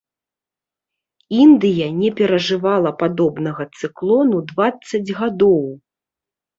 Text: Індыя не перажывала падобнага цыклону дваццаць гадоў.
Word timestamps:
Індыя 1.43 1.85
не 1.99 2.09
перажывала 2.21 2.91
падобнага 3.05 3.63
цыклону 3.79 4.37
дваццаць 4.53 5.07
гадоў. 5.23 5.65